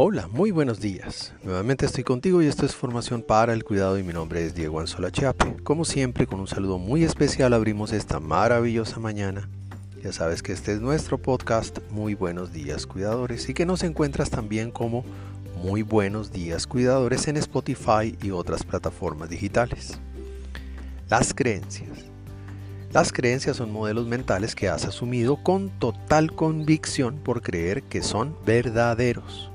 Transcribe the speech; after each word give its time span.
Hola, 0.00 0.28
muy 0.28 0.52
buenos 0.52 0.78
días. 0.78 1.32
Nuevamente 1.42 1.84
estoy 1.84 2.04
contigo 2.04 2.40
y 2.40 2.46
esto 2.46 2.64
es 2.64 2.76
Formación 2.76 3.20
para 3.20 3.52
el 3.52 3.64
Cuidado 3.64 3.98
y 3.98 4.04
mi 4.04 4.12
nombre 4.12 4.46
es 4.46 4.54
Diego 4.54 4.78
Anzola 4.78 5.10
Chiape. 5.10 5.56
Como 5.64 5.84
siempre, 5.84 6.28
con 6.28 6.38
un 6.38 6.46
saludo 6.46 6.78
muy 6.78 7.02
especial 7.02 7.52
abrimos 7.52 7.92
esta 7.92 8.20
maravillosa 8.20 9.00
mañana. 9.00 9.48
Ya 10.00 10.12
sabes 10.12 10.40
que 10.40 10.52
este 10.52 10.72
es 10.72 10.80
nuestro 10.80 11.18
podcast 11.18 11.80
Muy 11.90 12.14
Buenos 12.14 12.52
Días 12.52 12.86
Cuidadores 12.86 13.48
y 13.48 13.54
que 13.54 13.66
nos 13.66 13.82
encuentras 13.82 14.30
también 14.30 14.70
como 14.70 15.04
Muy 15.64 15.82
Buenos 15.82 16.30
Días 16.30 16.68
Cuidadores 16.68 17.26
en 17.26 17.36
Spotify 17.36 18.16
y 18.22 18.30
otras 18.30 18.62
plataformas 18.62 19.30
digitales. 19.30 19.98
Las 21.10 21.34
creencias. 21.34 22.04
Las 22.92 23.12
creencias 23.12 23.56
son 23.56 23.72
modelos 23.72 24.06
mentales 24.06 24.54
que 24.54 24.68
has 24.68 24.84
asumido 24.84 25.42
con 25.42 25.70
total 25.80 26.36
convicción 26.36 27.16
por 27.18 27.42
creer 27.42 27.82
que 27.82 28.00
son 28.00 28.36
verdaderos. 28.46 29.47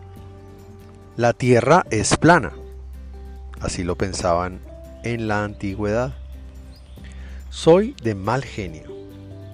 La 1.15 1.33
tierra 1.33 1.85
es 1.91 2.17
plana. 2.17 2.53
Así 3.61 3.83
lo 3.83 3.95
pensaban 3.95 4.59
en 5.03 5.27
la 5.27 5.43
antigüedad. 5.43 6.15
Soy 7.51 7.95
de 8.01 8.15
mal 8.15 8.43
genio. 8.43 8.91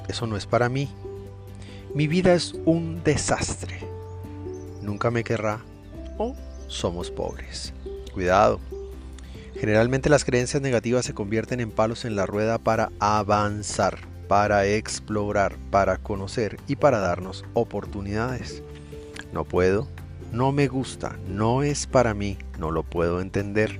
Eso 0.07 0.25
no 0.25 0.37
es 0.37 0.45
para 0.45 0.69
mí. 0.69 0.87
Mi 1.93 2.07
vida 2.07 2.33
es 2.33 2.53
un 2.63 3.03
desastre. 3.03 3.77
Nunca 4.81 5.11
me 5.11 5.25
querrá. 5.25 5.59
O 6.17 6.33
somos 6.67 7.11
pobres. 7.11 7.73
Cuidado. 8.13 8.61
Generalmente 9.55 10.09
las 10.09 10.23
creencias 10.23 10.61
negativas 10.61 11.05
se 11.05 11.13
convierten 11.13 11.59
en 11.59 11.71
palos 11.71 12.05
en 12.05 12.15
la 12.15 12.25
rueda 12.25 12.57
para 12.57 12.89
avanzar, 12.99 13.99
para 14.29 14.65
explorar, 14.65 15.57
para 15.71 15.97
conocer 15.97 16.57
y 16.67 16.77
para 16.77 16.99
darnos 16.99 17.43
oportunidades. 17.53 18.63
No 19.33 19.43
puedo, 19.43 19.89
no 20.31 20.51
me 20.51 20.67
gusta, 20.67 21.17
no 21.27 21.63
es 21.63 21.87
para 21.87 22.13
mí, 22.13 22.37
no 22.57 22.71
lo 22.71 22.83
puedo 22.83 23.21
entender. 23.21 23.79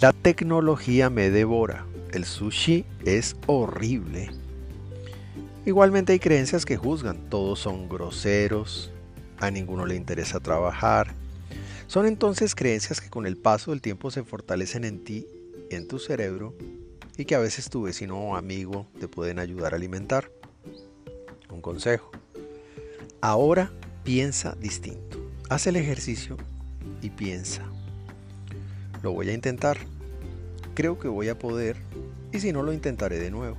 La 0.00 0.12
tecnología 0.12 1.10
me 1.10 1.30
devora, 1.30 1.86
el 2.12 2.24
sushi 2.24 2.84
es 3.04 3.36
horrible. 3.46 4.30
Igualmente 5.64 6.12
hay 6.12 6.18
creencias 6.18 6.64
que 6.64 6.76
juzgan, 6.76 7.28
todos 7.28 7.60
son 7.60 7.88
groseros, 7.88 8.90
a 9.38 9.50
ninguno 9.50 9.86
le 9.86 9.94
interesa 9.94 10.40
trabajar. 10.40 11.14
Son 11.86 12.06
entonces 12.06 12.54
creencias 12.54 13.00
que 13.00 13.10
con 13.10 13.26
el 13.26 13.36
paso 13.36 13.70
del 13.70 13.80
tiempo 13.80 14.10
se 14.10 14.24
fortalecen 14.24 14.84
en 14.84 15.04
ti, 15.04 15.26
en 15.70 15.86
tu 15.86 15.98
cerebro, 15.98 16.54
y 17.16 17.24
que 17.24 17.34
a 17.34 17.38
veces 17.38 17.68
tu 17.70 17.82
vecino 17.82 18.18
o 18.18 18.36
amigo 18.36 18.86
te 18.98 19.08
pueden 19.08 19.38
ayudar 19.38 19.72
a 19.72 19.76
alimentar. 19.76 20.30
Un 21.50 21.60
consejo. 21.60 22.10
Ahora 23.20 23.70
piensa 24.04 24.56
distinto. 24.58 25.11
Haz 25.52 25.66
el 25.66 25.76
ejercicio 25.76 26.38
y 27.02 27.10
piensa. 27.10 27.60
Lo 29.02 29.12
voy 29.12 29.28
a 29.28 29.34
intentar. 29.34 29.76
Creo 30.74 30.98
que 30.98 31.08
voy 31.08 31.28
a 31.28 31.38
poder 31.38 31.76
y 32.32 32.40
si 32.40 32.54
no 32.54 32.62
lo 32.62 32.72
intentaré 32.72 33.18
de 33.18 33.30
nuevo. 33.30 33.58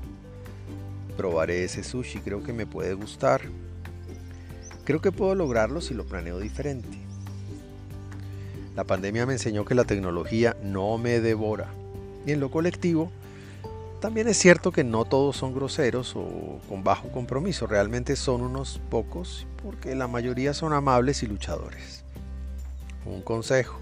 Probaré 1.15 1.63
ese 1.63 1.83
sushi, 1.83 2.17
creo 2.21 2.41
que 2.41 2.51
me 2.51 2.65
puede 2.65 2.95
gustar. 2.95 3.41
Creo 4.85 5.01
que 5.01 5.11
puedo 5.11 5.35
lograrlo 5.35 5.81
si 5.81 5.93
lo 5.93 6.03
planeo 6.07 6.39
diferente. 6.39 6.97
La 8.75 8.85
pandemia 8.85 9.27
me 9.27 9.33
enseñó 9.33 9.63
que 9.63 9.75
la 9.75 9.83
tecnología 9.83 10.57
no 10.63 10.97
me 10.97 11.19
devora. 11.19 11.71
Y 12.25 12.31
en 12.31 12.39
lo 12.39 12.49
colectivo, 12.49 13.11
también 14.03 14.27
es 14.27 14.37
cierto 14.37 14.73
que 14.73 14.83
no 14.83 15.05
todos 15.05 15.37
son 15.37 15.53
groseros 15.53 16.13
o 16.17 16.59
con 16.67 16.83
bajo 16.83 17.09
compromiso, 17.09 17.67
realmente 17.67 18.17
son 18.17 18.41
unos 18.41 18.81
pocos 18.89 19.47
porque 19.63 19.95
la 19.95 20.09
mayoría 20.09 20.53
son 20.53 20.73
amables 20.73 21.23
y 21.23 21.27
luchadores. 21.27 22.03
Un 23.05 23.21
consejo, 23.21 23.79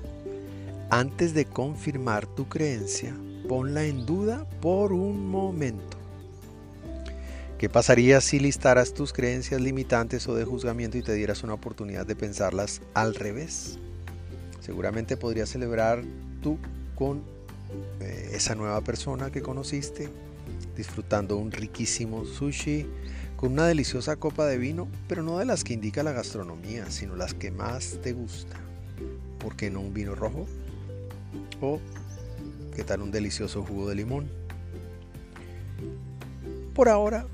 antes 0.91 1.34
de 1.34 1.46
confirmar 1.46 2.28
tu 2.28 2.47
creencia, 2.47 3.16
ponla 3.50 3.84
en 3.85 4.06
duda 4.06 4.46
por 4.62 4.94
un 4.94 5.28
momento. 5.28 5.97
¿Qué 7.57 7.67
pasaría 7.67 8.22
si 8.22 8.40
listaras 8.40 8.94
tus 8.94 9.13
creencias 9.13 9.59
limitantes 9.59 10.28
o 10.28 10.35
de 10.35 10.46
juzgamiento 10.46 11.00
y 11.00 11.01
te 11.01 11.16
dieras 11.16 11.41
una 11.41 11.56
oportunidad 11.56 12.06
de 12.06 12.16
pensarlas 12.16 12.84
al 12.94 13.16
revés? 13.16 13.79
Seguramente 14.59 15.17
podrías 15.17 15.50
celebrar 15.50 16.03
tú 16.44 16.59
con 16.94 17.23
esa 18.32 18.56
nueva 18.56 18.82
persona 18.82 19.32
que 19.32 19.42
conociste, 19.42 20.09
disfrutando 20.76 21.38
un 21.38 21.52
riquísimo 21.52 22.26
sushi 22.26 22.88
con 23.36 23.54
una 23.54 23.68
deliciosa 23.68 24.16
copa 24.16 24.46
de 24.46 24.58
vino, 24.58 24.88
pero 25.08 25.24
no 25.24 25.40
de 25.40 25.46
las 25.46 25.64
que 25.64 25.74
indica 25.74 26.04
la 26.04 26.12
gastronomía, 26.12 26.90
sino 26.92 27.16
las 27.16 27.34
que 27.34 27.52
más 27.52 28.00
te 28.02 28.14
gusta. 28.14 28.56
¿Por 29.40 29.56
qué 29.56 29.72
no 29.72 29.82
un 29.82 29.94
vino 29.94 30.16
rojo? 30.16 30.48
¿O 31.59 31.80
qué 32.76 32.84
tal 32.84 33.02
un 33.02 33.12
delicioso 33.12 33.64
jugo 33.64 33.90
de 33.90 33.96
limón? 33.96 34.30
Por 36.74 36.90
ahora, 36.90 37.26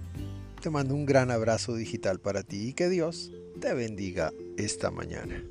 te 0.62 0.69
mando 0.69 0.96
un 0.96 1.06
gran 1.06 1.30
abrazo 1.30 1.75
digital 1.75 2.19
para 2.19 2.44
ti 2.44 2.69
y 2.69 2.74
que 2.74 2.90
Dios 2.90 3.31
te 3.59 3.74
bendiga 3.74 4.31
esta 4.58 4.92
mañana. 4.92 5.44